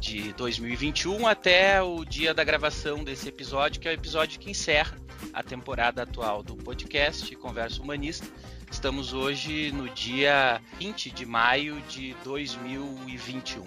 [0.00, 4.96] de 2021 até o dia da gravação desse episódio, que é o episódio que encerra
[5.32, 8.26] a temporada atual do podcast Conversa Humanista
[8.70, 13.64] Estamos hoje no dia 20 de maio de 2021.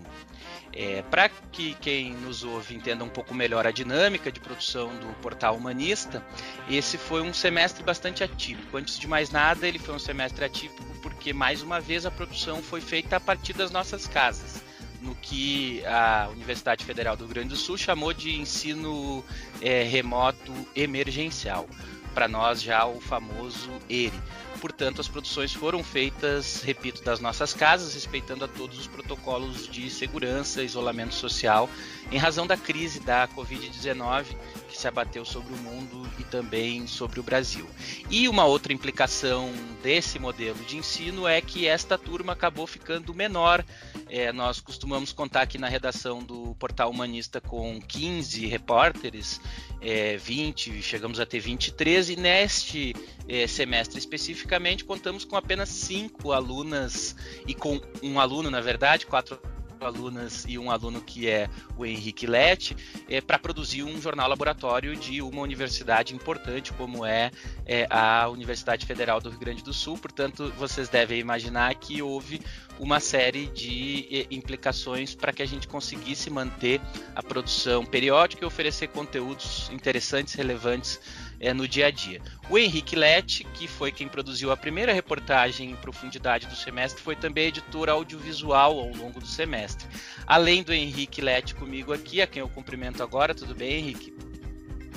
[0.73, 5.08] É, Para que quem nos ouve entenda um pouco melhor a dinâmica de produção do
[5.22, 6.23] Portal Humanista,
[6.70, 8.77] esse foi um semestre bastante atípico.
[8.77, 12.61] Antes de mais nada, ele foi um semestre atípico porque, mais uma vez, a produção
[12.61, 14.61] foi feita a partir das nossas casas
[15.02, 19.23] no que a Universidade Federal do Rio Grande do Sul chamou de ensino
[19.61, 21.67] é, remoto emergencial.
[22.14, 24.11] Para nós, já o famoso ERE.
[24.59, 29.89] Portanto, as produções foram feitas, repito, das nossas casas, respeitando a todos os protocolos de
[29.89, 31.69] segurança, isolamento social,
[32.11, 34.35] em razão da crise da Covid-19 que
[34.80, 37.67] se abateu sobre o mundo e também sobre o Brasil.
[38.09, 39.52] E uma outra implicação
[39.83, 43.63] desse modelo de ensino é que esta turma acabou ficando menor.
[44.08, 49.42] É, nós costumamos contar aqui na redação do Portal Humanista com 15 repórteres,
[49.81, 52.95] é, 20, chegamos a ter 23, e neste
[53.27, 57.15] é, semestre especificamente contamos com apenas cinco alunas
[57.45, 59.39] e com um aluno, na verdade, quatro
[59.86, 62.76] alunas e um aluno que é o Henrique Lete,
[63.08, 67.32] é, para produzir um jornal laboratório de uma universidade importante como é,
[67.66, 69.98] é, a Universidade Federal do Rio Grande do Sul.
[69.98, 72.42] Portanto, vocês devem imaginar que houve
[72.80, 76.80] uma série de é, implicações para que a gente conseguisse manter
[77.16, 81.00] a produção periódica e oferecer conteúdos interessantes, relevantes
[81.39, 82.22] é, no dia a dia.
[82.50, 87.16] O Henrique Lete, que foi quem produziu a primeira reportagem em profundidade do semestre, foi
[87.16, 89.88] também editor audiovisual ao longo do semestre.
[90.28, 94.14] Além do Henrique Lete comigo aqui, a quem eu cumprimento agora, tudo bem, Henrique?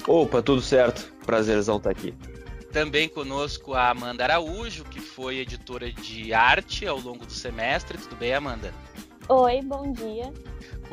[0.06, 1.12] Opa, tudo certo.
[1.24, 2.14] Prazerzão estar aqui.
[2.72, 7.98] Também conosco a Amanda Araújo, que foi editora de arte ao longo do semestre.
[7.98, 8.72] Tudo bem, Amanda?
[9.28, 10.32] Oi, bom dia.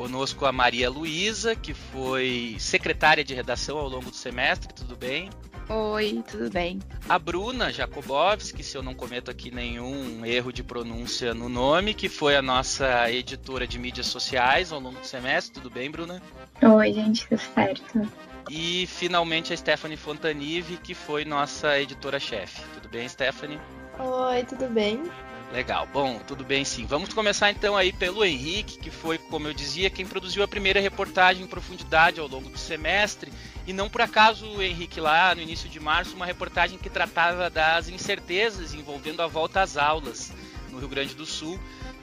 [0.00, 5.28] Conosco a Maria Luísa, que foi secretária de redação ao longo do semestre, tudo bem?
[5.68, 6.78] Oi, tudo bem.
[7.06, 12.08] A Bruna Jakubowski, se eu não cometo aqui nenhum erro de pronúncia no nome, que
[12.08, 16.22] foi a nossa editora de mídias sociais ao longo do semestre, tudo bem, Bruna?
[16.62, 18.08] Oi, gente, tudo certo.
[18.48, 22.62] E finalmente a Stephanie Fontanive, que foi nossa editora-chefe.
[22.72, 23.60] Tudo bem, Stephanie?
[23.98, 25.02] Oi, tudo bem?
[25.52, 26.86] Legal, bom, tudo bem sim.
[26.86, 30.78] Vamos começar então aí pelo Henrique, que foi, como eu dizia, quem produziu a primeira
[30.78, 33.32] reportagem em profundidade ao longo do semestre.
[33.66, 37.88] E não por acaso, Henrique, lá no início de março, uma reportagem que tratava das
[37.88, 40.32] incertezas envolvendo a volta às aulas
[40.70, 41.58] no Rio Grande do Sul,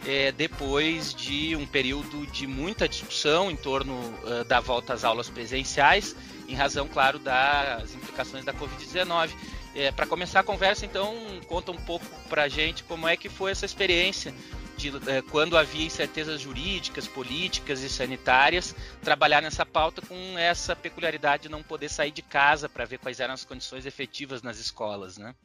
[0.05, 5.29] é, depois de um período de muita discussão em torno uh, da volta às aulas
[5.29, 6.13] presenciais,
[6.49, 9.29] em razão, claro, das implicações da Covid-19.
[9.77, 11.15] É, para começar a conversa, então,
[11.45, 14.33] conta um pouco para a gente como é que foi essa experiência
[14.75, 21.43] de é, quando havia incertezas jurídicas, políticas e sanitárias, trabalhar nessa pauta com essa peculiaridade
[21.43, 25.19] de não poder sair de casa para ver quais eram as condições efetivas nas escolas,
[25.19, 25.35] né?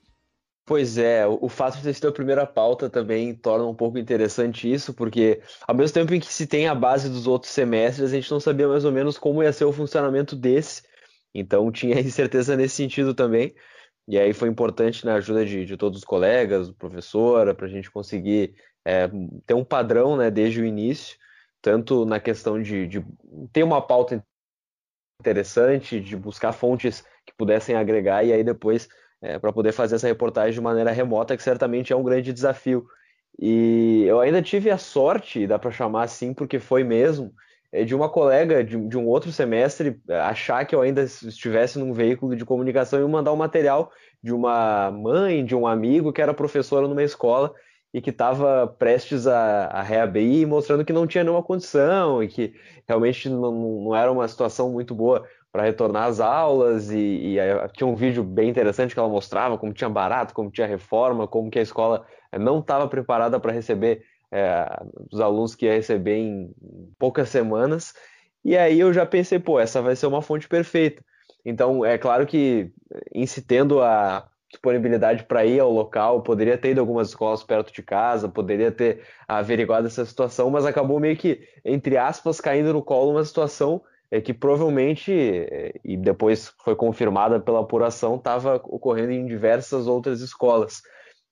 [0.65, 4.73] Pois é, o fato de ter sido a primeira pauta também torna um pouco interessante
[4.73, 8.15] isso, porque ao mesmo tempo em que se tem a base dos outros semestres, a
[8.15, 10.85] gente não sabia mais ou menos como ia ser o funcionamento desse,
[11.35, 13.55] então tinha incerteza nesse sentido também.
[14.09, 17.91] E aí foi importante na ajuda de, de todos os colegas, professora, para a gente
[17.91, 18.55] conseguir
[18.85, 19.09] é,
[19.47, 21.17] ter um padrão né, desde o início,
[21.61, 23.05] tanto na questão de, de
[23.53, 24.25] ter uma pauta
[25.21, 28.89] interessante, de buscar fontes que pudessem agregar, e aí depois
[29.23, 32.85] é, para poder fazer essa reportagem de maneira remota, que certamente é um grande desafio.
[33.39, 37.33] E eu ainda tive a sorte, dá para chamar assim, porque foi mesmo,
[37.73, 41.93] de uma colega de, de, um outro semestre é, achar que eu ainda estivesse num
[41.93, 43.91] veículo de comunicação e mandar um material
[44.23, 47.53] de uma mãe, de um amigo que era professora numa escola
[47.93, 52.55] e que estava prestes a, a reabrir, mostrando que não tinha nenhuma condição e que
[52.87, 53.53] realmente não,
[53.85, 56.91] não era uma situação muito boa para retornar às aulas.
[56.91, 57.39] E, e,
[57.75, 61.51] tinha um vídeo bem interessante que ela mostrava como tinha barato, como tinha reforma, como
[61.51, 62.07] que a escola
[62.39, 64.67] não estava preparada para receber é,
[65.13, 66.51] os alunos que ia receber em
[66.99, 67.95] poucas semanas.
[68.45, 71.05] E aí eu já pensei, pô, essa vai ser uma fonte perfeita.
[71.45, 72.73] Então, é claro que
[73.47, 78.29] tendo a disponibilidade para ir ao local, poderia ter ido algumas escolas perto de casa,
[78.29, 83.25] poderia ter averiguado essa situação, mas acabou meio que, entre aspas, caindo no colo uma
[83.25, 83.83] situação
[84.13, 90.21] é que provavelmente, é, e depois foi confirmada pela apuração, estava ocorrendo em diversas outras
[90.21, 90.83] escolas.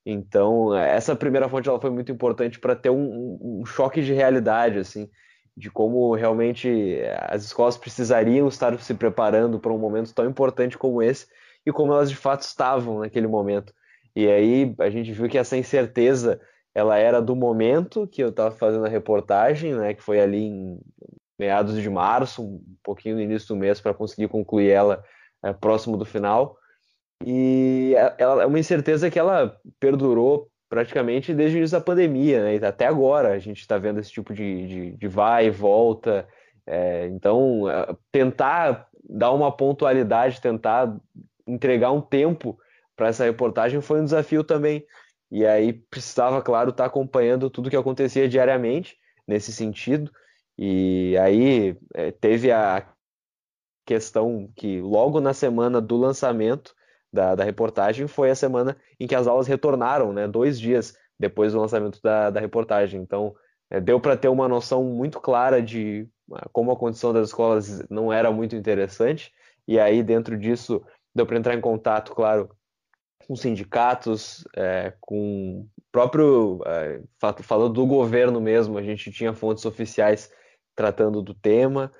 [0.05, 4.79] Então, essa primeira fonte ela foi muito importante para ter um, um, choque de realidade,
[4.79, 5.08] assim,
[5.56, 6.99] de como realmente
[7.29, 11.26] as escolas precisariam estar se preparando para um momento tão importante como esse
[11.67, 13.75] e como elas de fato estavam naquele momento.
[14.17, 16.41] E aí a gente viu que essa incerteza
[16.75, 20.81] ela era do momento que eu estava fazendo a reportagem, né, que foi ali em
[21.38, 25.03] meados de março, um pouquinho no início do mês para conseguir concluir ela
[25.43, 26.56] é, próximo do final.
[27.25, 32.67] E ela é uma incerteza que ela perdurou praticamente desde o início da pandemia, né?
[32.67, 36.26] até agora a gente está vendo esse tipo de, de, de vai e volta.
[36.67, 40.96] É, então, é, tentar dar uma pontualidade, tentar
[41.46, 42.58] entregar um tempo
[42.94, 44.87] para essa reportagem foi um desafio também.
[45.31, 48.96] E aí precisava, claro, estar tá acompanhando tudo que acontecia diariamente
[49.26, 50.11] nesse sentido.
[50.56, 52.87] E aí é, teve a
[53.84, 56.75] questão que logo na semana do lançamento
[57.12, 60.29] da, da, reportagem foi a semana em que as aulas retornaram, né?
[60.29, 63.01] Dois dias depois do lançamento da, da reportagem.
[63.01, 63.35] Então
[63.71, 67.85] é, deu para ter uma noção muito clara de ah, como a condição das escolas
[67.89, 69.33] não era muito interessante.
[69.67, 70.83] E aí dentro disso
[71.15, 72.51] deu para entrar em contato, claro,
[73.27, 77.01] com sindicatos, é, com próprio é,
[77.43, 80.31] falando do governo mesmo, a gente tinha fontes oficiais
[80.75, 81.93] tratando do tema,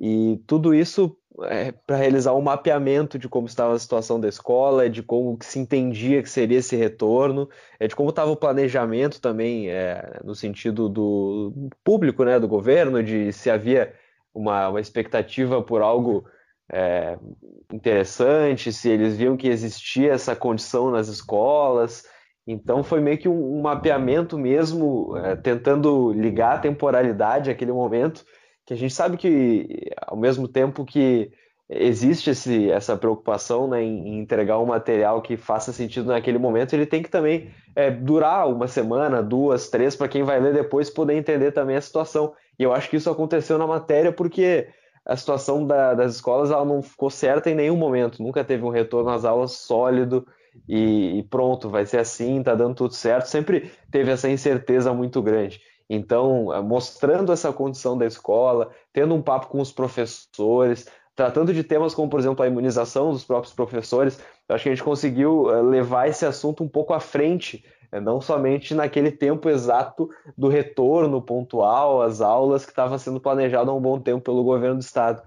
[0.00, 4.88] e tudo isso é, para realizar um mapeamento de como estava a situação da escola,
[4.88, 7.48] de como se entendia que seria esse retorno,
[7.78, 13.02] é, de como estava o planejamento também é, no sentido do público, né, do governo,
[13.02, 13.94] de se havia
[14.34, 16.24] uma, uma expectativa por algo
[16.70, 17.18] é,
[17.72, 22.04] interessante, se eles viam que existia essa condição nas escolas.
[22.46, 28.24] Então foi meio que um, um mapeamento mesmo, é, tentando ligar a temporalidade àquele momento,
[28.68, 31.32] que a gente sabe que, ao mesmo tempo que
[31.70, 36.84] existe esse, essa preocupação né, em, entregar um material que faça sentido naquele momento, ele
[36.84, 41.14] tem que também é, durar uma semana, duas, três, para quem vai ler depois poder
[41.14, 42.34] entender também a situação.
[42.58, 44.68] E eu acho que isso aconteceu na matéria porque
[45.02, 48.70] a situação da, das escolas ela não ficou certa em nenhum momento, nunca teve um
[48.70, 50.26] retorno às aulas sólido
[50.68, 53.28] e, e pronto, vai ser assim, tá dando tudo certo.
[53.28, 55.58] Sempre teve essa incerteza muito grande.
[55.88, 61.64] Então, eh, mostrando essa condição da escola, tendo um papo com os professores, tratando de
[61.64, 65.62] temas como, por exemplo, a imunização dos próprios professores, acho que a gente conseguiu eh,
[65.62, 71.22] levar esse assunto um pouco à frente, eh, não somente naquele tempo exato do retorno
[71.22, 75.22] pontual às aulas que estava sendo planejado há um bom tempo pelo governo do estado.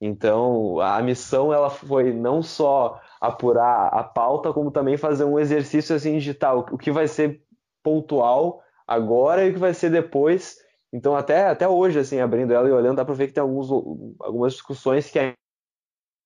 [0.00, 5.96] Então, a missão ela foi não só apurar a pauta, como também fazer um exercício
[5.96, 7.42] assim digital, o que vai ser
[7.82, 10.56] pontual agora e o que vai ser depois.
[10.92, 13.70] Então, até, até hoje, assim, abrindo ela e olhando, dá para ver que tem alguns,
[14.20, 15.18] algumas discussões que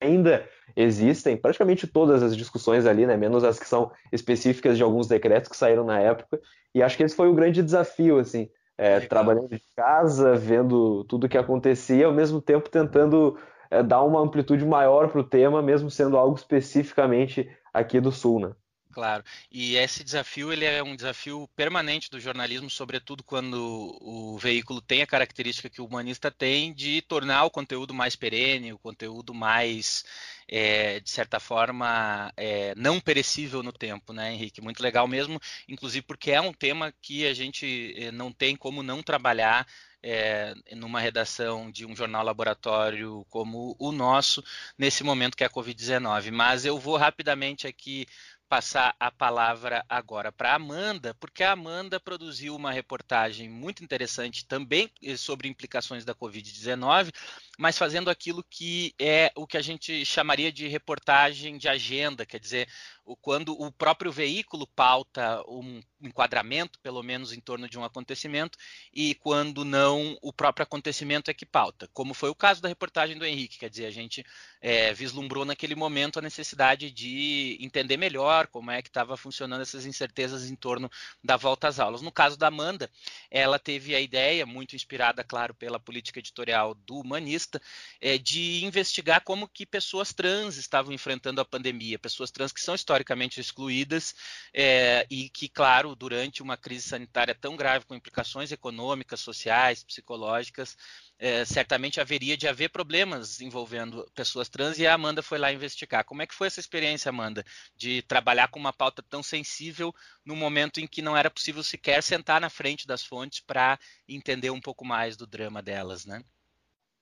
[0.01, 5.09] ainda existem, praticamente todas as discussões ali, né, menos as que são específicas de alguns
[5.09, 6.41] decretos que saíram na época,
[6.75, 11.25] e acho que esse foi o grande desafio, assim, é, trabalhando de casa, vendo tudo
[11.25, 13.37] o que acontecia, ao mesmo tempo tentando
[13.71, 18.41] é, dar uma amplitude maior para o tema, mesmo sendo algo especificamente aqui do Sul,
[18.41, 18.53] né?
[18.93, 19.23] Claro.
[19.53, 25.03] E esse desafio ele é um desafio permanente do jornalismo, sobretudo quando o veículo tem
[25.03, 30.05] a característica que o humanista tem de tornar o conteúdo mais perene, o conteúdo mais,
[30.49, 34.61] é, de certa forma, é, não perecível no tempo, né, Henrique?
[34.63, 38.83] Muito legal mesmo, inclusive porque é um tema que a gente é, não tem como
[38.83, 39.67] não trabalhar
[40.03, 44.43] é, numa redação de um jornal laboratório como o nosso,
[44.77, 46.31] nesse momento que é a Covid-19.
[46.31, 48.07] Mas eu vou rapidamente aqui
[48.49, 54.91] passar a palavra agora para Amanda, porque a Amanda produziu uma reportagem muito interessante também
[55.03, 57.13] eh, sobre implicações da Covid-19,
[57.59, 62.41] mas fazendo aquilo que é o que a gente chamaria de reportagem de agenda, quer
[62.41, 62.69] dizer,
[63.17, 68.57] quando o próprio veículo pauta um enquadramento, pelo menos em torno de um acontecimento,
[68.93, 73.19] e quando não, o próprio acontecimento é que pauta, como foi o caso da reportagem
[73.19, 74.25] do Henrique, quer dizer, a gente
[74.61, 79.87] é, vislumbrou naquele momento a necessidade de entender melhor como é que estava funcionando essas
[79.87, 80.91] incertezas em torno
[81.23, 82.03] da volta às aulas.
[82.03, 82.91] No caso da Amanda,
[83.31, 87.61] ela teve a ideia, muito inspirada, claro, pela política editorial do Humanista,
[88.01, 92.75] é, de investigar como que pessoas trans estavam enfrentando a pandemia, pessoas trans que são
[92.99, 94.15] historicamente excluídas
[94.53, 100.77] é, e que, claro, durante uma crise sanitária tão grave, com implicações econômicas, sociais, psicológicas,
[101.19, 106.05] é, certamente haveria de haver problemas envolvendo pessoas trans e a Amanda foi lá investigar.
[106.05, 107.45] Como é que foi essa experiência, Amanda,
[107.77, 112.03] de trabalhar com uma pauta tão sensível no momento em que não era possível sequer
[112.03, 113.79] sentar na frente das fontes para
[114.09, 116.23] entender um pouco mais do drama delas, né?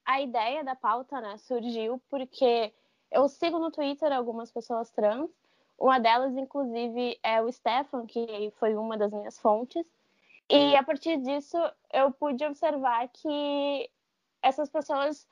[0.04, 2.72] A ideia da pauta né, surgiu porque
[3.10, 5.30] eu sigo no Twitter algumas pessoas trans,
[5.78, 9.84] uma delas, inclusive, é o Stefan, que foi uma das minhas fontes.
[10.48, 11.56] E a partir disso,
[11.92, 13.90] eu pude observar que
[14.40, 15.26] essas pessoas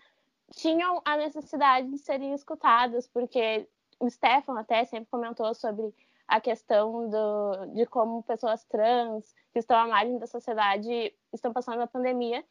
[0.53, 5.95] tinham a necessidade de serem escutadas, porque o Stefan até sempre comentou sobre
[6.27, 11.81] a questão do, de como pessoas trans que estão à margem da sociedade estão passando
[11.81, 12.45] a pandemia.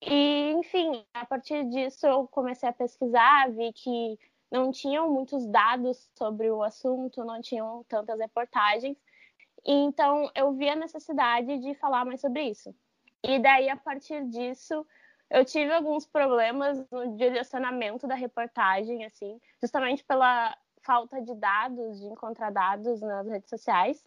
[0.00, 4.18] E, enfim, a partir disso eu comecei a pesquisar, vi que
[4.52, 8.98] não tinham muitos dados sobre o assunto, não tinham tantas reportagens.
[9.64, 12.74] Então eu vi a necessidade de falar mais sobre isso.
[13.24, 14.86] E daí, a partir disso,
[15.30, 22.06] eu tive alguns problemas no direcionamento da reportagem, assim, justamente pela falta de dados, de
[22.06, 24.04] encontrar dados nas redes sociais.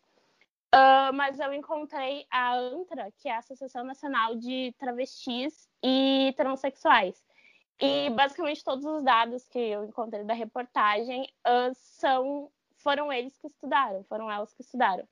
[0.76, 7.24] Uh, mas eu encontrei a ANTRA, que é a Associação Nacional de Travestis e Transsexuais.
[7.80, 13.48] E basicamente todos os dados que eu encontrei da reportagem uh, são, foram eles que
[13.48, 15.08] estudaram, foram elas que estudaram.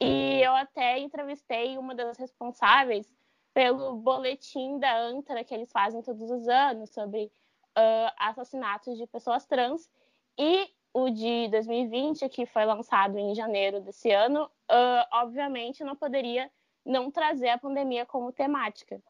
[0.00, 3.06] E eu até entrevistei uma das responsáveis
[3.54, 9.46] pelo boletim da ANTRA que eles fazem todos os anos sobre uh, assassinatos de pessoas
[9.46, 9.90] trans
[10.38, 16.50] e o de 2020 que foi lançado em janeiro desse ano, uh, obviamente não poderia
[16.84, 19.02] não trazer a pandemia como temática.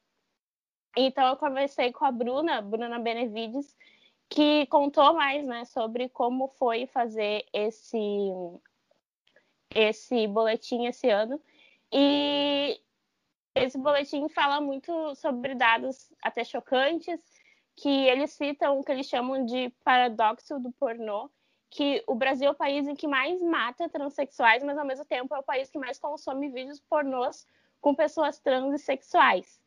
[1.01, 3.77] Então eu conversei com a Bruna, Bruna Benevides,
[4.29, 7.99] que contou mais, né, sobre como foi fazer esse
[9.73, 11.41] esse boletim esse ano.
[11.93, 12.81] E
[13.55, 17.21] esse boletim fala muito sobre dados até chocantes,
[17.77, 21.31] que eles citam o que eles chamam de paradoxo do pornô,
[21.71, 25.33] que o Brasil é o país em que mais mata transexuais, mas ao mesmo tempo
[25.33, 27.47] é o país que mais consome vídeos pornôs
[27.81, 29.61] com pessoas trans e sexuais.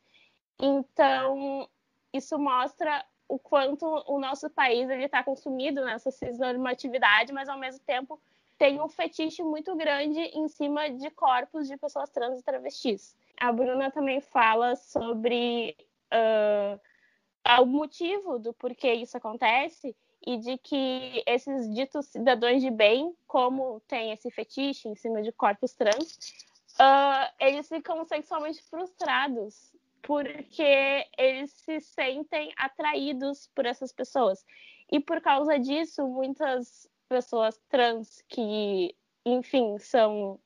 [0.60, 1.68] Então,
[2.12, 8.20] isso mostra o quanto o nosso país está consumido nessa cisnormatividade, mas ao mesmo tempo
[8.58, 13.16] tem um fetiche muito grande em cima de corpos de pessoas trans e travestis.
[13.40, 15.76] A Bruna também fala sobre
[16.12, 16.78] uh,
[17.60, 23.80] o motivo do porquê isso acontece e de que esses ditos cidadãos de bem, como
[23.88, 26.44] tem esse fetiche em cima de corpos trans,
[26.74, 34.44] uh, eles ficam sexualmente frustrados porque eles se sentem atraídos por essas pessoas.
[34.90, 38.94] E por causa disso, muitas pessoas trans que,
[39.24, 40.38] enfim, são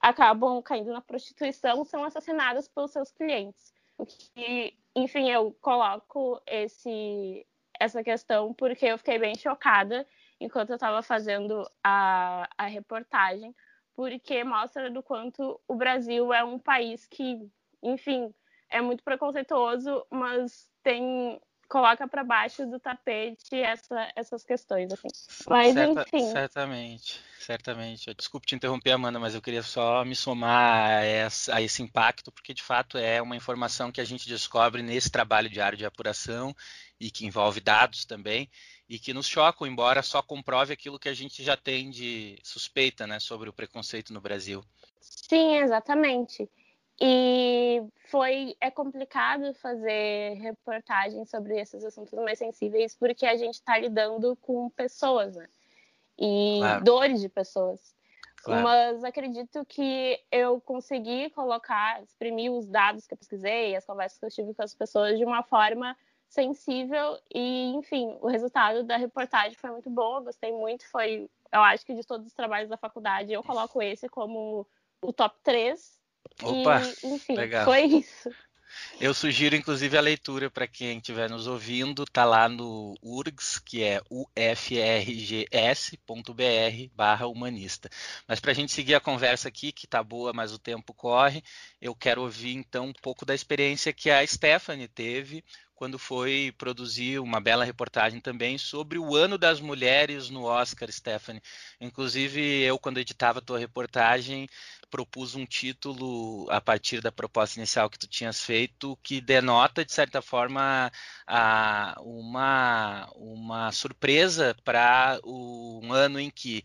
[0.00, 3.72] acabam caindo na prostituição são assassinadas pelos seus clientes.
[3.96, 7.46] O que, enfim, eu coloco esse,
[7.80, 10.06] essa questão porque eu fiquei bem chocada
[10.38, 13.54] enquanto eu estava fazendo a, a reportagem,
[13.94, 17.48] porque mostra do quanto o Brasil é um país que,
[17.82, 18.34] enfim,
[18.70, 25.08] é muito preconceituoso, mas tem coloca para baixo do tapete essa, essas questões, assim.
[25.48, 26.30] Mas, Certa, enfim.
[26.30, 28.14] Certamente, certamente.
[28.14, 32.30] Desculpe te interromper, Amanda, mas eu queria só me somar a, essa, a, esse impacto,
[32.30, 36.54] porque de fato é uma informação que a gente descobre nesse trabalho diário de apuração
[37.00, 38.48] e que envolve dados também
[38.88, 43.06] e que nos chocam, embora só comprove aquilo que a gente já tem de suspeita,
[43.06, 44.62] né, sobre o preconceito no Brasil.
[45.00, 46.48] Sim, exatamente.
[47.00, 53.76] E foi é complicado fazer reportagens sobre esses assuntos mais sensíveis porque a gente está
[53.78, 55.48] lidando com pessoas, né?
[56.16, 56.84] E claro.
[56.84, 57.94] dores de pessoas.
[58.44, 58.62] Claro.
[58.62, 64.26] Mas acredito que eu consegui colocar, exprimir os dados que eu pesquisei, as conversas que
[64.26, 65.96] eu tive com as pessoas de uma forma
[66.28, 71.60] sensível e, enfim, o resultado da reportagem foi muito bom, eu gostei muito, foi, eu
[71.60, 74.66] acho que de todos os trabalhos da faculdade, eu coloco esse como
[75.00, 76.03] o top 3
[76.42, 77.64] Opa, e, enfim, legal.
[77.64, 78.30] foi isso.
[79.00, 83.82] Eu sugiro, inclusive, a leitura para quem estiver nos ouvindo, tá lá no URGS, que
[83.82, 84.34] é ufrgs.br
[86.94, 87.88] barra humanista.
[88.26, 91.42] Mas para a gente seguir a conversa aqui, que tá boa, mas o tempo corre,
[91.80, 97.18] eu quero ouvir então um pouco da experiência que a Stephanie teve quando foi produzir
[97.18, 101.42] uma bela reportagem também sobre o ano das mulheres no Oscar, Stephanie.
[101.80, 104.48] Inclusive, eu, quando editava a tua reportagem,
[104.90, 109.92] propus um título a partir da proposta inicial que tu tinhas feito, que denota, de
[109.92, 110.90] certa forma,
[111.26, 116.62] a, uma, uma surpresa para um ano em que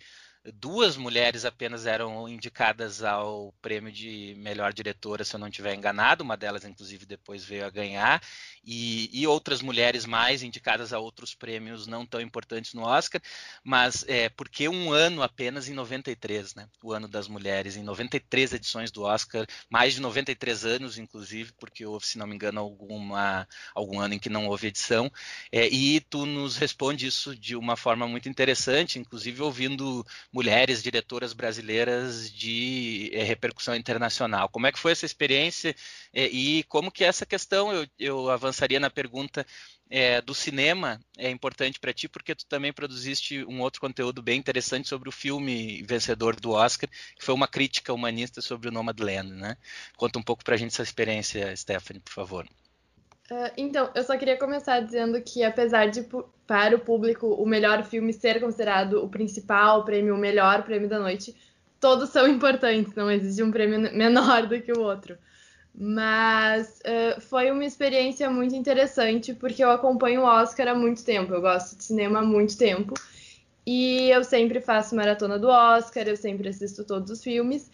[0.53, 6.23] duas mulheres apenas eram indicadas ao prêmio de melhor diretora, se eu não estiver enganado,
[6.23, 8.21] uma delas, inclusive, depois veio a ganhar,
[8.63, 13.21] e, e, outras mulheres mais indicadas a outros prêmios não tão importantes no Oscar,
[13.63, 16.67] mas é porque um ano apenas em 93, né?
[16.83, 21.85] O ano das mulheres, em 93 edições do Oscar, mais de 93 anos, inclusive, porque
[21.85, 25.11] houve, se não me engano, alguma, algum ano em que não houve edição,
[25.51, 31.33] é, e tu nos responde isso de uma forma muito interessante, inclusive ouvindo mulheres diretoras
[31.33, 34.49] brasileiras de é, repercussão internacional.
[34.49, 35.75] Como é que foi essa experiência
[36.13, 39.45] é, e como que essa questão, eu, eu avançaria na pergunta
[39.89, 44.37] é, do cinema, é importante para ti porque tu também produziste um outro conteúdo bem
[44.37, 49.31] interessante sobre o filme vencedor do Oscar, que foi uma crítica humanista sobre o Nomadland,
[49.31, 49.57] né?
[49.97, 52.47] Conta um pouco para a gente essa experiência, Stephanie, por favor.
[53.31, 56.03] Uh, então, eu só queria começar dizendo que, apesar de,
[56.47, 60.97] para o público, o melhor filme ser considerado o principal prêmio, o melhor prêmio da
[60.97, 61.35] noite,
[61.79, 65.15] todos são importantes, não existe um prêmio menor do que o outro.
[65.75, 71.31] Mas uh, foi uma experiência muito interessante, porque eu acompanho o Oscar há muito tempo,
[71.31, 72.95] eu gosto de cinema há muito tempo.
[73.65, 77.69] E eu sempre faço maratona do Oscar, eu sempre assisto todos os filmes.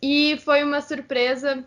[0.00, 1.64] E foi uma surpresa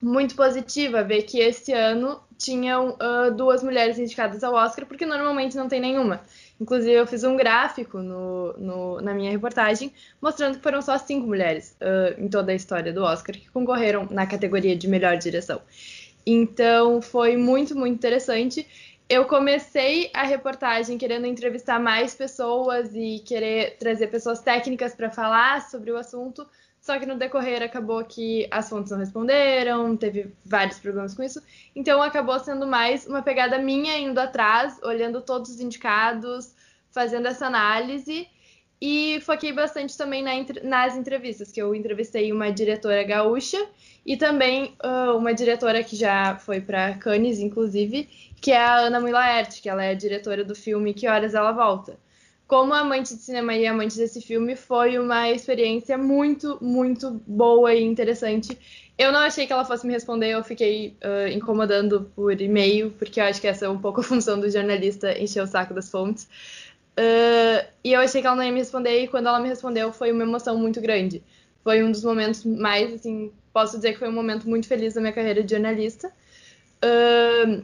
[0.00, 5.56] muito positiva ver que esse ano tinham uh, duas mulheres indicadas ao Oscar, porque normalmente
[5.56, 6.22] não tem nenhuma.
[6.58, 11.26] Inclusive, eu fiz um gráfico no, no, na minha reportagem mostrando que foram só cinco
[11.26, 15.60] mulheres uh, em toda a história do Oscar que concorreram na categoria de melhor direção.
[16.26, 18.66] Então, foi muito, muito interessante.
[19.08, 25.68] Eu comecei a reportagem querendo entrevistar mais pessoas e querer trazer pessoas técnicas para falar
[25.68, 26.46] sobre o assunto,
[26.90, 31.40] só que no decorrer acabou que as fontes não responderam, teve vários problemas com isso.
[31.72, 36.52] Então acabou sendo mais uma pegada minha indo atrás, olhando todos os indicados,
[36.90, 38.26] fazendo essa análise.
[38.80, 40.32] E foquei bastante também na,
[40.64, 43.64] nas entrevistas, que eu entrevistei uma diretora gaúcha
[44.04, 48.08] e também uh, uma diretora que já foi para Cannes, inclusive,
[48.40, 51.96] que é a Ana Mulaert, que ela é diretora do filme Que Horas Ela Volta
[52.50, 57.80] como amante de cinema e amante desse filme, foi uma experiência muito, muito boa e
[57.80, 58.58] interessante.
[58.98, 63.20] Eu não achei que ela fosse me responder, eu fiquei uh, incomodando por e-mail, porque
[63.20, 65.88] eu acho que essa é um pouco a função do jornalista, encher o saco das
[65.88, 66.24] fontes.
[66.98, 69.92] Uh, e eu achei que ela não ia me responder, e quando ela me respondeu,
[69.92, 71.22] foi uma emoção muito grande.
[71.62, 75.00] Foi um dos momentos mais, assim, posso dizer que foi um momento muito feliz da
[75.00, 76.10] minha carreira de jornalista.
[76.84, 77.62] Uh,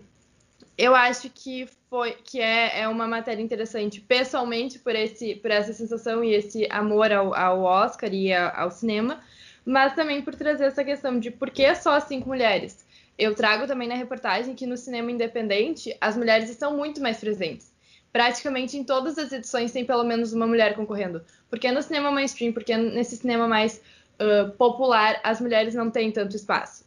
[0.78, 5.72] eu acho que foi que é, é uma matéria interessante pessoalmente por esse por essa
[5.72, 9.20] sensação e esse amor ao, ao Oscar e a, ao cinema,
[9.64, 12.84] mas também por trazer essa questão de por que só cinco mulheres.
[13.18, 17.74] Eu trago também na reportagem que no cinema independente as mulheres estão muito mais presentes.
[18.12, 21.22] Praticamente em todas as edições tem pelo menos uma mulher concorrendo.
[21.48, 23.80] Porque no cinema mainstream, porque nesse cinema mais
[24.20, 26.85] uh, popular as mulheres não têm tanto espaço.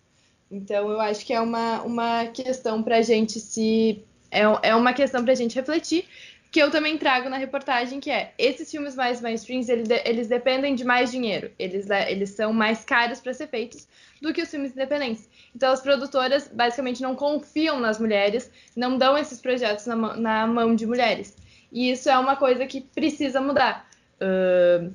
[0.51, 4.03] Então eu acho que é uma, uma questão para a gente se.
[4.31, 6.05] É, é uma questão para a gente refletir,
[6.51, 10.73] que eu também trago na reportagem, que é esses filmes mais mainstreams, eles, eles dependem
[10.73, 11.51] de mais dinheiro.
[11.59, 13.87] Eles, eles são mais caros para ser feitos
[14.21, 15.29] do que os filmes independentes.
[15.55, 20.75] Então as produtoras basicamente não confiam nas mulheres, não dão esses projetos na, na mão
[20.75, 21.35] de mulheres.
[21.71, 23.87] E isso é uma coisa que precisa mudar.
[24.19, 24.91] Uh,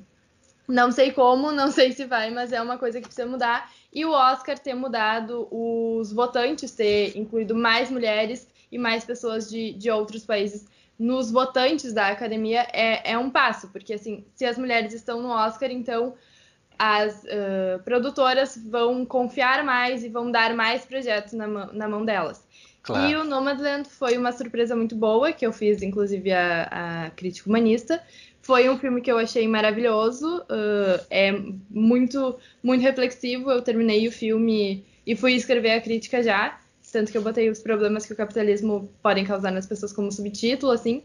[0.67, 4.03] não sei como, não sei se vai, mas é uma coisa que precisa mudar e
[4.03, 9.89] o Oscar ter mudado os votantes, ter incluído mais mulheres e mais pessoas de, de
[9.89, 10.67] outros países
[10.99, 15.29] nos votantes da academia é, é um passo, porque assim, se as mulheres estão no
[15.29, 16.13] Oscar, então
[16.77, 22.45] as uh, produtoras vão confiar mais e vão dar mais projetos na, na mão delas.
[22.83, 23.09] Claro.
[23.09, 27.49] E o Nomadland foi uma surpresa muito boa, que eu fiz, inclusive, a, a crítica
[27.49, 28.01] humanista,
[28.45, 31.31] foi um filme que eu achei maravilhoso, uh, é
[31.67, 33.49] muito, muito reflexivo.
[33.49, 36.59] Eu terminei o filme e fui escrever a crítica já,
[36.93, 40.71] tanto que eu botei os problemas que o capitalismo podem causar nas pessoas como subtítulo,
[40.71, 41.01] assim.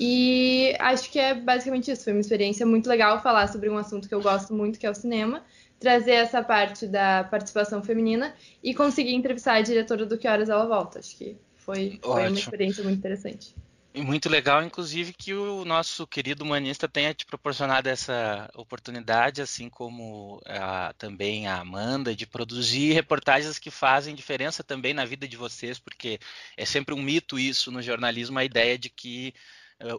[0.00, 2.02] E acho que é basicamente isso.
[2.02, 4.90] Foi uma experiência muito legal falar sobre um assunto que eu gosto muito, que é
[4.90, 5.44] o cinema.
[5.78, 10.66] trazer essa parte da participação feminina e conseguir entrevistar a diretora do Que Horas Ela
[10.66, 10.98] Volta.
[10.98, 13.54] Acho que foi, foi uma experiência muito interessante.
[13.94, 19.68] E muito legal, inclusive, que o nosso querido humanista tenha te proporcionado essa oportunidade, assim
[19.68, 25.36] como a, também a Amanda, de produzir reportagens que fazem diferença também na vida de
[25.36, 26.18] vocês, porque
[26.56, 29.34] é sempre um mito isso no jornalismo, a ideia de que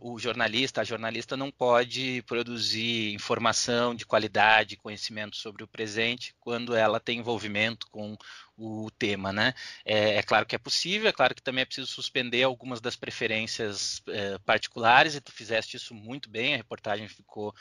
[0.01, 6.75] o jornalista, a jornalista não pode produzir informação de qualidade, conhecimento sobre o presente, quando
[6.75, 8.15] ela tem envolvimento com
[8.57, 9.53] o tema, né?
[9.83, 12.95] É, é, claro que é possível, é claro que também é preciso suspender algumas das
[12.95, 17.53] preferências é, particulares, e tu fizeste isso muito bem, a reportagem ficou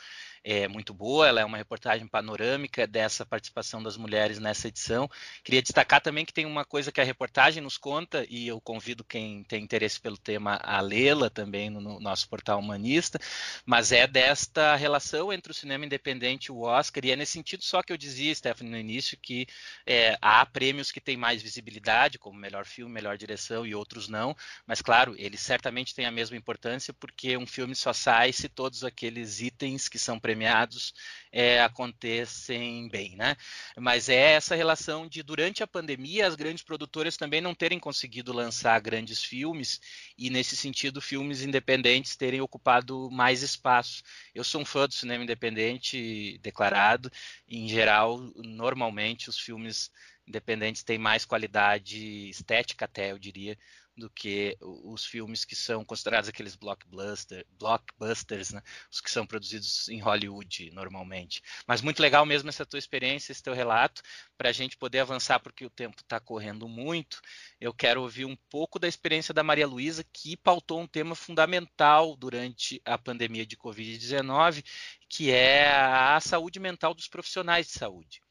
[0.45, 5.09] é, muito boa, ela é uma reportagem panorâmica dessa participação das mulheres nessa edição.
[5.43, 9.03] Queria destacar também que tem uma coisa que a reportagem nos conta, e eu convido
[9.05, 13.19] quem tem interesse pelo tema a lê-la também no, no nosso portal humanista,
[13.65, 17.65] mas é desta relação entre o cinema independente e o Oscar, e é nesse sentido
[17.65, 19.47] só que eu dizia, Stephanie, no início, que
[19.87, 24.35] é, há prêmios que têm mais visibilidade, como melhor filme, melhor direção e outros não,
[24.67, 28.83] mas claro, eles certamente têm a mesma importância, porque um filme só sai se todos
[28.83, 30.95] aqueles itens que são premiados
[31.31, 33.37] é, acontecem bem, né?
[33.77, 38.33] Mas é essa relação de durante a pandemia as grandes produtoras também não terem conseguido
[38.33, 39.81] lançar grandes filmes
[40.17, 44.03] e nesse sentido filmes independentes terem ocupado mais espaço.
[44.35, 47.11] Eu sou um fã do cinema independente declarado,
[47.49, 49.91] em geral, normalmente os filmes
[50.27, 53.57] independentes têm mais qualidade estética até, eu diria,
[53.97, 58.63] do que os filmes que são considerados aqueles blockbuster, blockbusters, né?
[58.91, 61.43] os que são produzidos em Hollywood normalmente.
[61.67, 64.03] Mas muito legal mesmo essa tua experiência, esse teu relato,
[64.37, 67.21] para a gente poder avançar, porque o tempo está correndo muito.
[67.61, 72.17] Eu quero ouvir um pouco da experiência da Maria Luísa, que pautou um tema fundamental
[72.17, 74.65] durante a pandemia de Covid-19,
[75.09, 78.23] que é a saúde mental dos profissionais de saúde.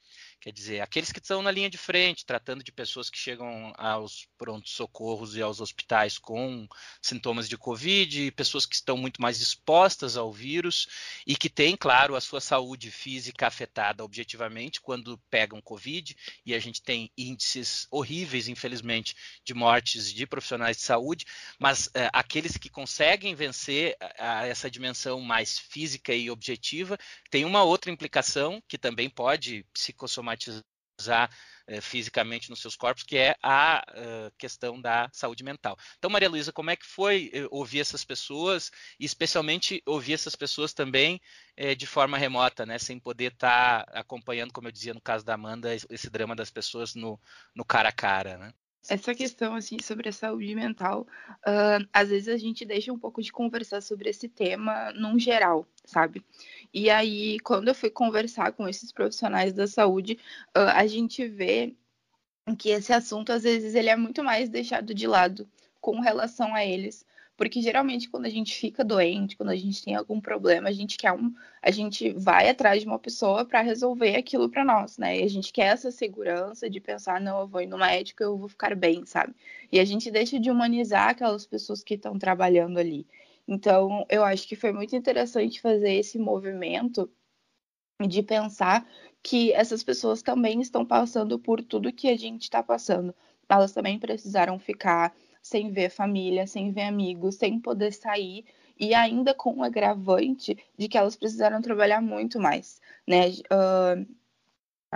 [0.41, 4.27] Quer dizer, aqueles que estão na linha de frente, tratando de pessoas que chegam aos
[4.39, 6.67] prontos socorros e aos hospitais com
[6.99, 10.87] sintomas de Covid, pessoas que estão muito mais expostas ao vírus
[11.27, 16.59] e que têm, claro, a sua saúde física afetada objetivamente quando pegam Covid, e a
[16.59, 21.23] gente tem índices horríveis, infelizmente, de mortes de profissionais de saúde,
[21.59, 26.97] mas é, aqueles que conseguem vencer a, a essa dimensão mais física e objetiva,
[27.29, 31.29] tem uma outra implicação que também pode psicossomatizar traumatizar
[31.67, 35.77] eh, fisicamente nos seus corpos, que é a uh, questão da saúde mental.
[35.97, 40.35] Então, Maria Luísa, como é que foi eh, ouvir essas pessoas, e especialmente ouvir essas
[40.35, 41.19] pessoas também
[41.77, 45.35] de forma remota, né, sem poder estar tá acompanhando, como eu dizia no caso da
[45.35, 47.19] Amanda, esse drama das pessoas no,
[47.53, 48.53] no cara a cara, né?
[48.89, 51.07] essa questão assim sobre a saúde mental,
[51.47, 55.67] uh, às vezes a gente deixa um pouco de conversar sobre esse tema num geral,
[55.85, 56.23] sabe?
[56.73, 60.17] E aí, quando eu fui conversar com esses profissionais da saúde,
[60.53, 61.75] a gente vê
[62.57, 66.65] que esse assunto às vezes ele é muito mais deixado de lado com relação a
[66.65, 67.05] eles,
[67.37, 70.97] porque geralmente quando a gente fica doente, quando a gente tem algum problema, a gente
[70.97, 75.19] quer um, a gente vai atrás de uma pessoa para resolver aquilo para nós, né?
[75.19, 78.37] E a gente quer essa segurança de pensar, não, eu vou ir no médico, eu
[78.37, 79.33] vou ficar bem, sabe?
[79.71, 83.07] E a gente deixa de humanizar aquelas pessoas que estão trabalhando ali.
[83.51, 87.11] Então, eu acho que foi muito interessante fazer esse movimento
[88.07, 88.87] de pensar
[89.21, 93.13] que essas pessoas também estão passando por tudo que a gente está passando.
[93.49, 98.45] Elas também precisaram ficar sem ver família, sem ver amigos, sem poder sair
[98.79, 103.31] e ainda com o agravante de que elas precisaram trabalhar muito mais, né?
[103.51, 104.07] Uh,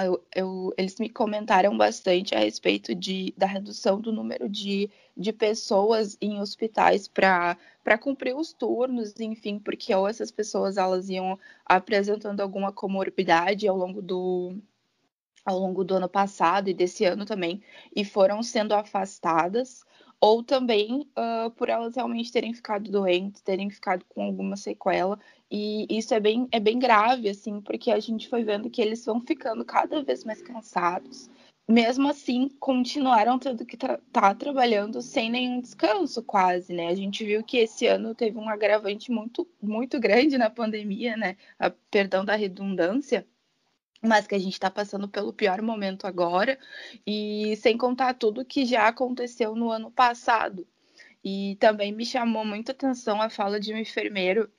[0.04, 5.32] eu, eu, eles me comentaram bastante a respeito de, da redução do número de, de
[5.32, 7.58] pessoas em hospitais para
[8.02, 14.02] cumprir os turnos, enfim, porque ou essas pessoas elas iam apresentando alguma comorbidade ao longo
[14.02, 14.58] do,
[15.46, 17.62] ao longo do ano passado e desse ano também,
[17.96, 19.86] e foram sendo afastadas,
[20.26, 25.20] ou também uh, por elas realmente terem ficado doentes, terem ficado com alguma sequela.
[25.52, 29.06] E isso é bem, é bem grave, assim, porque a gente foi vendo que eles
[29.06, 31.30] vão ficando cada vez mais cansados.
[31.70, 36.88] Mesmo assim, continuaram tendo que estar tá trabalhando sem nenhum descanso, quase, né?
[36.88, 41.38] A gente viu que esse ano teve um agravante muito, muito grande na pandemia, né?
[41.60, 43.28] A, perdão da redundância,
[44.06, 46.58] mas que a gente está passando pelo pior momento agora,
[47.06, 50.68] e sem contar tudo que já aconteceu no ano passado.
[51.24, 54.50] E também me chamou muita atenção a fala de um enfermeiro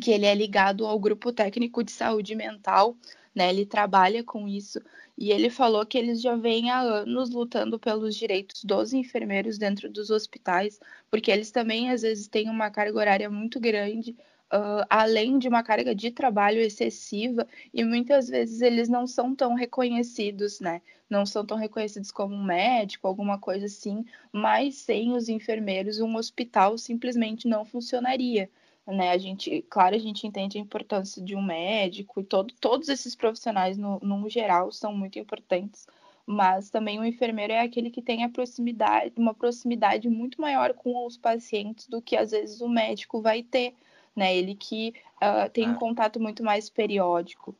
[0.00, 2.96] que ele é ligado ao grupo técnico de saúde mental,
[3.34, 3.50] né?
[3.50, 4.80] Ele trabalha com isso
[5.16, 9.90] e ele falou que eles já vêm há anos lutando pelos direitos dos enfermeiros dentro
[9.90, 14.16] dos hospitais, porque eles também às vezes têm uma carga horária muito grande
[14.52, 19.54] uh, além de uma carga de trabalho excessiva, e muitas vezes eles não são tão
[19.54, 20.82] reconhecidos, né?
[21.08, 26.16] Não são tão reconhecidos como um médico, alguma coisa assim, mas sem os enfermeiros, um
[26.16, 28.50] hospital simplesmente não funcionaria.
[28.84, 32.88] Né, a gente, claro, a gente entende a importância de um médico e todo, todos
[32.88, 35.86] esses profissionais no, no geral são muito importantes,
[36.26, 41.06] mas também o enfermeiro é aquele que tem a proximidade, uma proximidade muito maior com
[41.06, 43.72] os pacientes do que às vezes o médico vai ter,
[44.14, 44.36] né?
[44.36, 47.54] Ele que uh, tem um contato muito mais periódico.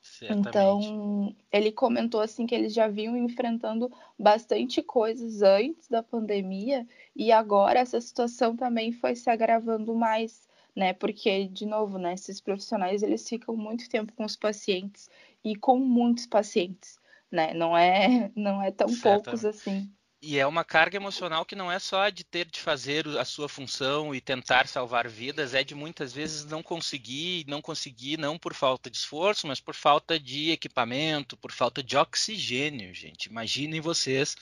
[0.00, 0.48] Certamente.
[0.48, 7.32] Então, ele comentou assim que eles já vinham enfrentando bastante coisas antes da pandemia e
[7.32, 10.92] agora essa situação também foi se agravando mais, né?
[10.92, 15.10] Porque de novo, né, esses profissionais eles ficam muito tempo com os pacientes
[15.44, 16.98] e com muitos pacientes
[17.30, 17.54] né?
[17.54, 19.90] Não é, não é tão poucos assim.
[20.20, 23.48] E é uma carga emocional que não é só de ter de fazer a sua
[23.48, 28.52] função e tentar salvar vidas, é de muitas vezes não conseguir, não conseguir não por
[28.52, 33.26] falta de esforço, mas por falta de equipamento, por falta de oxigênio, gente.
[33.26, 34.34] Imaginem vocês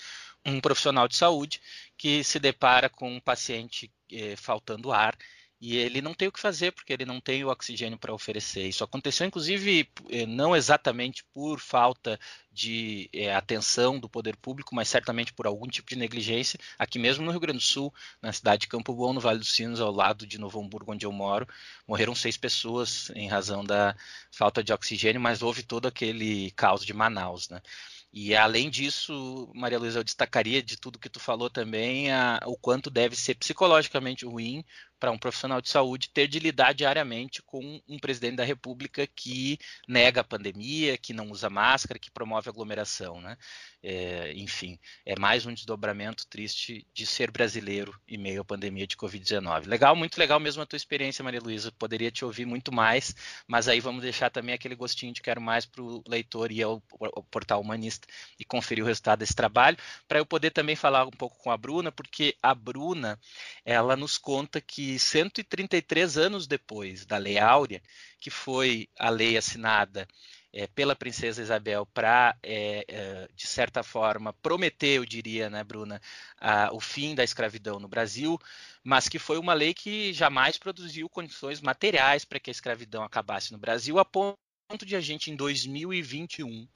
[0.46, 1.60] um profissional de saúde
[1.98, 5.16] que se depara com um paciente eh, faltando ar
[5.60, 8.66] e ele não tem o que fazer porque ele não tem o oxigênio para oferecer.
[8.68, 12.18] Isso aconteceu, inclusive, eh, não exatamente por falta
[12.52, 16.58] de é, atenção do poder público, mas certamente por algum tipo de negligência.
[16.78, 19.52] Aqui mesmo no Rio Grande do Sul, na cidade de Campo Bom, no Vale dos
[19.52, 21.48] Sinos, ao lado de Novo Hamburgo, onde eu moro,
[21.86, 23.96] morreram seis pessoas em razão da
[24.30, 27.60] falta de oxigênio, mas houve todo aquele caos de Manaus, né?
[28.18, 32.56] E além disso, Maria Luísa, eu destacaria de tudo que tu falou também a, o
[32.56, 34.64] quanto deve ser psicologicamente ruim
[34.98, 39.58] para um profissional de saúde ter de lidar diariamente com um presidente da República que
[39.86, 43.36] nega a pandemia, que não usa máscara, que promove aglomeração, né?
[43.82, 48.96] É, enfim, é mais um desdobramento triste de ser brasileiro em meio à pandemia de
[48.96, 49.66] Covid-19.
[49.66, 51.70] Legal, muito legal mesmo a tua experiência, Maria Luísa.
[51.70, 53.14] Poderia te ouvir muito mais,
[53.46, 56.82] mas aí vamos deixar também aquele gostinho de quero mais para o leitor ir ao,
[57.00, 59.76] ao portal humanista e conferir o resultado desse trabalho,
[60.08, 63.18] para eu poder também falar um pouco com a Bruna, porque a Bruna
[63.64, 67.82] ela nos conta que 133 anos depois da Lei Áurea,
[68.20, 70.06] que foi a lei assinada
[70.52, 76.00] é, pela princesa Isabel para, é, é, de certa forma, prometer, eu diria, né, Bruna,
[76.40, 78.38] a, o fim da escravidão no Brasil,
[78.82, 83.52] mas que foi uma lei que jamais produziu condições materiais para que a escravidão acabasse
[83.52, 84.38] no Brasil, a ponto
[84.86, 86.66] de a gente, em 2021,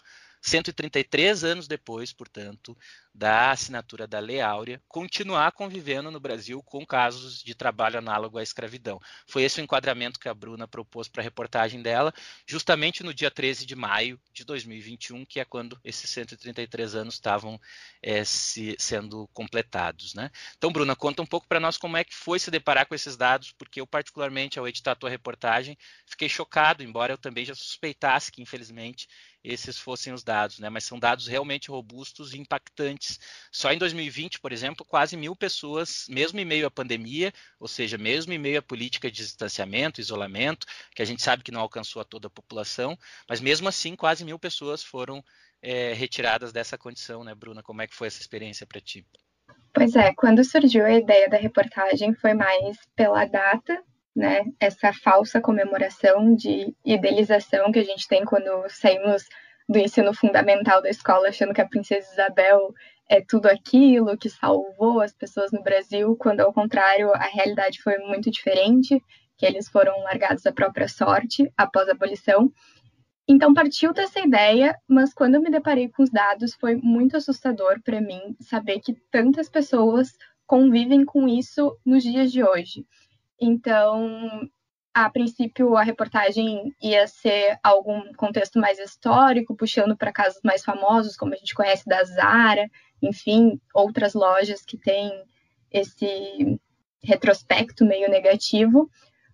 [0.41, 2.77] 133 anos depois, portanto,
[3.15, 8.43] da assinatura da Lei Áurea, continuar convivendo no Brasil com casos de trabalho análogo à
[8.43, 9.01] escravidão.
[9.27, 12.15] Foi esse o enquadramento que a Bruna propôs para a reportagem dela,
[12.47, 17.61] justamente no dia 13 de maio de 2021, que é quando esses 133 anos estavam
[18.03, 20.15] é, se, sendo completados.
[20.15, 20.31] Né?
[20.57, 23.17] Então, Bruna, conta um pouco para nós como é que foi se deparar com esses
[23.17, 25.77] dados, porque eu, particularmente, ao editar a tua reportagem,
[26.07, 29.09] fiquei chocado, embora eu também já suspeitasse que, infelizmente,
[29.43, 30.69] esses fossem os dados, né?
[30.69, 33.19] mas são dados realmente robustos e impactantes.
[33.51, 37.97] Só em 2020, por exemplo, quase mil pessoas, mesmo em meio à pandemia, ou seja,
[37.97, 42.03] mesmo em meio à política de distanciamento, isolamento, que a gente sabe que não alcançou
[42.03, 42.97] a toda a população,
[43.29, 45.25] mas mesmo assim, quase mil pessoas foram
[45.63, 47.63] é, retiradas dessa condição, né, Bruna?
[47.63, 49.07] Como é que foi essa experiência para ti?
[49.73, 53.83] Pois é, quando surgiu a ideia da reportagem foi mais pela data
[54.15, 59.25] né, essa falsa comemoração de idealização que a gente tem quando saímos
[59.69, 62.75] do ensino fundamental da escola achando que a princesa Isabel
[63.09, 67.99] é tudo aquilo que salvou as pessoas no Brasil, quando ao contrário a realidade foi
[67.99, 69.03] muito diferente,
[69.37, 72.53] que eles foram largados à própria sorte após a abolição.
[73.29, 77.81] Então partiu dessa ideia, mas quando eu me deparei com os dados foi muito assustador
[77.83, 80.13] para mim saber que tantas pessoas
[80.47, 82.85] convivem com isso nos dias de hoje.
[83.41, 84.49] Então,
[84.93, 91.17] a princípio, a reportagem ia ser algum contexto mais histórico, puxando para casos mais famosos,
[91.17, 92.69] como a gente conhece da Zara,
[93.01, 95.11] enfim, outras lojas que têm
[95.71, 96.61] esse
[97.03, 98.91] retrospecto meio negativo.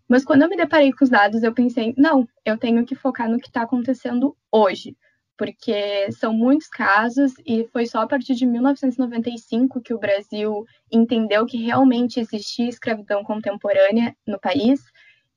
[0.08, 3.28] Mas quando eu me deparei com os dados, eu pensei, não, eu tenho que focar
[3.28, 4.96] no que está acontecendo hoje
[5.36, 11.44] porque são muitos casos e foi só a partir de 1995 que o Brasil entendeu
[11.46, 14.80] que realmente existia escravidão contemporânea no país,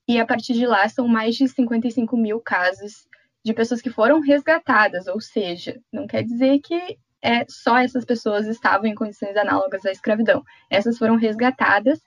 [0.07, 3.07] e a partir de lá são mais de 55 mil casos
[3.43, 8.47] de pessoas que foram resgatadas, ou seja, não quer dizer que é, só essas pessoas
[8.47, 12.01] estavam em condições análogas à escravidão, essas foram resgatadas.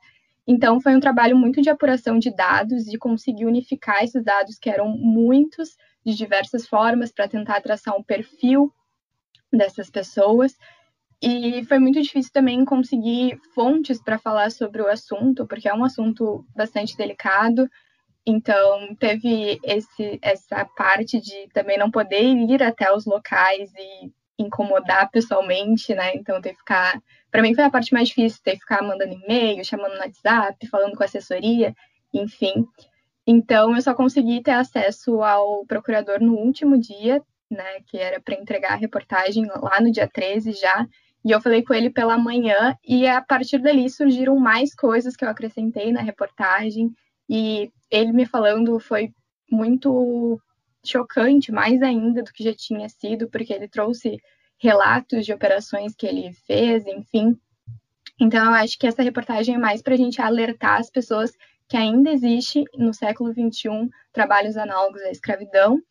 [0.47, 4.69] Então, foi um trabalho muito de apuração de dados, de conseguir unificar esses dados, que
[4.69, 8.73] eram muitos, de diversas formas para tentar traçar um perfil
[9.53, 10.57] dessas pessoas.
[11.23, 15.85] E foi muito difícil também conseguir fontes para falar sobre o assunto, porque é um
[15.85, 17.69] assunto bastante delicado.
[18.27, 25.11] Então, teve esse, essa parte de também não poder ir até os locais e incomodar
[25.11, 26.13] pessoalmente, né?
[26.17, 27.01] Então, ter que ficar.
[27.31, 30.67] Para mim, foi a parte mais difícil, ter que ficar mandando e-mail, chamando no WhatsApp,
[30.69, 31.75] falando com assessoria,
[32.13, 32.67] enfim.
[33.27, 37.81] Então, eu só consegui ter acesso ao procurador no último dia, né?
[37.87, 40.87] Que era para entregar a reportagem lá no dia 13 já.
[41.25, 45.25] E eu falei com ele pela manhã, e a partir dali surgiram mais coisas que
[45.25, 46.93] eu acrescentei na reportagem.
[47.29, 49.13] E ele me falando foi
[49.51, 50.41] muito
[50.85, 54.19] chocante, mais ainda do que já tinha sido, porque ele trouxe
[54.59, 57.39] relatos de operações que ele fez, enfim.
[58.21, 61.33] Então, eu acho que essa reportagem é mais para a gente alertar as pessoas
[61.73, 65.83] que ainda existe no século XXI trabalhos análogos à escravidão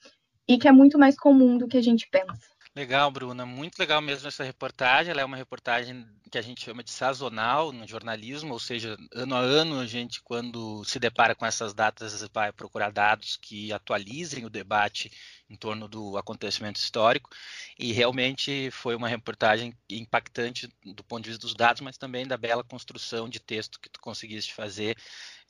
[0.48, 2.52] e que é muito mais comum do que a gente pensa.
[2.76, 3.48] Legal, Bruna.
[3.48, 5.10] Muito legal mesmo essa reportagem.
[5.10, 9.36] Ela é uma reportagem que a gente chama de sazonal no jornalismo, ou seja, ano
[9.36, 14.46] a ano a gente, quando se depara com essas datas, vai procurar dados que atualizem
[14.46, 15.12] o debate
[15.50, 17.30] em torno do acontecimento histórico.
[17.78, 22.38] E realmente foi uma reportagem impactante do ponto de vista dos dados, mas também da
[22.38, 24.96] bela construção de texto que tu conseguiste fazer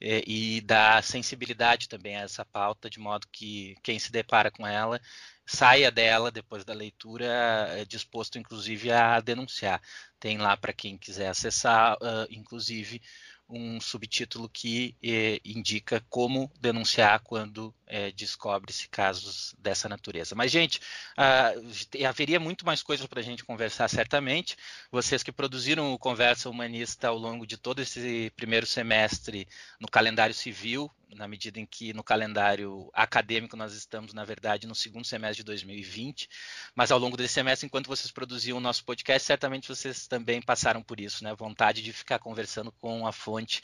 [0.01, 4.65] eh, e da sensibilidade também a essa pauta, de modo que quem se depara com
[4.67, 4.99] ela
[5.45, 9.81] saia dela depois da leitura é disposto inclusive a denunciar.
[10.19, 13.01] Tem lá para quem quiser acessar, uh, inclusive
[13.51, 20.33] um subtítulo que eh, indica como denunciar quando eh, descobre-se casos dessa natureza.
[20.33, 20.79] Mas, gente,
[21.17, 24.55] uh, haveria muito mais coisas para a gente conversar, certamente.
[24.89, 29.47] Vocês que produziram o Conversa Humanista ao longo de todo esse primeiro semestre
[29.79, 34.75] no calendário civil, na medida em que no calendário acadêmico nós estamos, na verdade, no
[34.75, 36.29] segundo semestre de 2020,
[36.75, 40.81] mas ao longo desse semestre, enquanto vocês produziam o nosso podcast, certamente vocês também passaram
[40.81, 41.33] por isso, né?
[41.35, 43.61] Vontade de ficar conversando com a fonte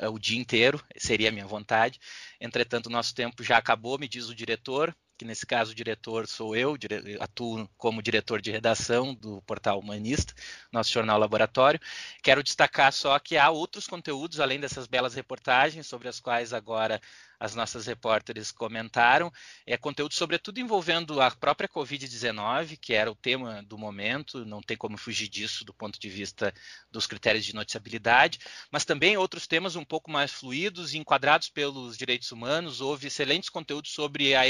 [0.00, 2.00] uh, o dia inteiro, seria a minha vontade.
[2.40, 6.28] Entretanto, o nosso tempo já acabou, me diz o diretor, que nesse caso o diretor
[6.28, 6.76] sou eu,
[7.18, 10.32] atuo como diretor de redação do portal Humanista,
[10.70, 11.80] nosso jornal Laboratório.
[12.22, 17.00] Quero destacar só que há outros conteúdos, além dessas belas reportagens, sobre as quais agora
[17.40, 19.32] as nossas repórteres comentaram,
[19.64, 24.76] é conteúdo sobretudo envolvendo a própria Covid-19, que era o tema do momento, não tem
[24.76, 26.52] como fugir disso do ponto de vista
[26.90, 28.40] dos critérios de noticiabilidade,
[28.72, 32.80] mas também outros temas um pouco mais fluidos e enquadrados pelos direitos humanos.
[32.80, 34.42] Houve excelentes conteúdos sobre a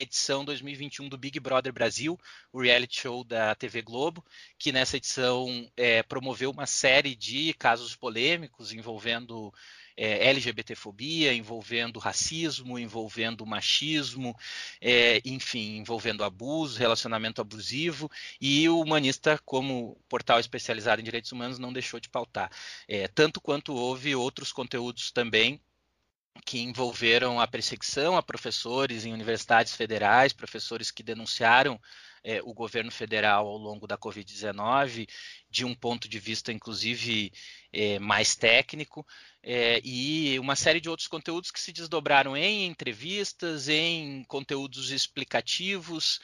[0.00, 2.18] edição 2021 do Big Brother Brasil,
[2.50, 4.24] o reality show da TV Globo,
[4.58, 9.52] que nessa edição é, promoveu uma série de casos polêmicos envolvendo
[9.96, 14.34] é, LGBTfobia, envolvendo racismo, envolvendo machismo,
[14.80, 18.10] é, enfim, envolvendo abuso, relacionamento abusivo,
[18.40, 22.50] e o Humanista, como portal especializado em direitos humanos, não deixou de pautar.
[22.88, 25.60] É, tanto quanto houve outros conteúdos também
[26.44, 31.80] que envolveram a perseguição a professores em universidades federais, professores que denunciaram
[32.22, 35.08] é, o governo federal ao longo da Covid-19,
[35.48, 37.32] de um ponto de vista, inclusive,
[37.72, 39.06] é, mais técnico,
[39.42, 46.20] é, e uma série de outros conteúdos que se desdobraram em entrevistas, em conteúdos explicativos.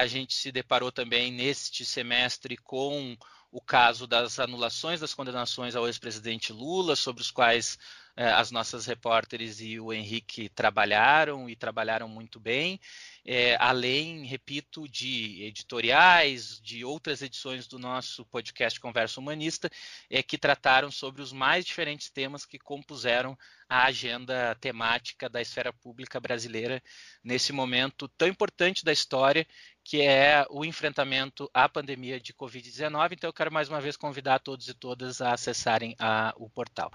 [0.00, 3.16] a gente se deparou também neste semestre com
[3.50, 7.78] o caso das anulações das condenações ao ex-presidente Lula, sobre os quais
[8.20, 12.80] é, as nossas repórteres e o Henrique trabalharam e trabalharam muito bem,
[13.24, 19.70] é, além, repito, de editoriais, de outras edições do nosso podcast Conversa Humanista,
[20.10, 25.72] é, que trataram sobre os mais diferentes temas que compuseram a agenda temática da esfera
[25.72, 26.82] pública brasileira
[27.22, 29.46] nesse momento tão importante da história
[29.88, 33.12] que é o enfrentamento à pandemia de Covid-19.
[33.12, 36.92] Então, eu quero mais uma vez convidar todos e todas a acessarem a, o portal.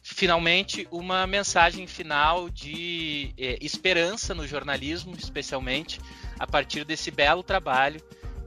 [0.00, 6.00] Finalmente, uma mensagem final de eh, esperança no jornalismo, especialmente
[6.38, 8.00] a partir desse belo trabalho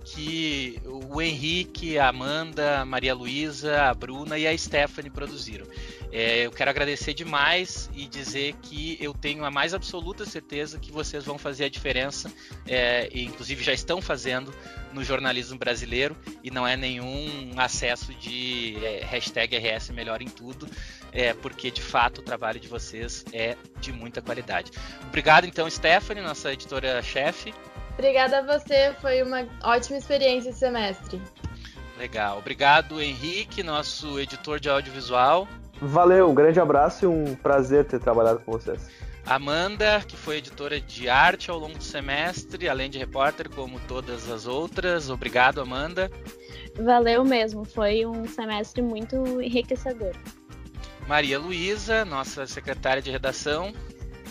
[0.04, 5.66] que o Henrique, a Amanda, a Maria Luísa, a Bruna e a Stephanie produziram.
[6.12, 10.92] É, eu quero agradecer demais e dizer que eu tenho a mais absoluta certeza que
[10.92, 12.32] vocês vão fazer a diferença,
[12.66, 14.54] é, e inclusive já estão fazendo
[14.92, 20.68] no jornalismo brasileiro, e não é nenhum acesso de é, hashtag RS melhor em tudo,
[21.12, 24.72] é, porque de fato o trabalho de vocês é de muita qualidade.
[25.04, 27.54] Obrigado então, Stephanie, nossa editora-chefe.
[28.00, 31.22] Obrigada a você, foi uma ótima experiência esse semestre.
[31.98, 32.38] Legal.
[32.38, 35.46] Obrigado, Henrique, nosso editor de audiovisual.
[35.82, 38.90] Valeu, um grande abraço e um prazer ter trabalhado com vocês.
[39.26, 44.32] Amanda, que foi editora de arte ao longo do semestre, além de repórter, como todas
[44.32, 45.10] as outras.
[45.10, 46.10] Obrigado, Amanda.
[46.80, 50.16] Valeu mesmo, foi um semestre muito enriquecedor.
[51.06, 53.74] Maria Luísa, nossa secretária de redação.